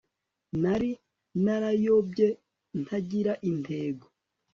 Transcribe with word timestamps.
nari 0.61 0.91
narayobye 1.43 2.27
ntagira 2.81 3.33
intego 3.49 4.05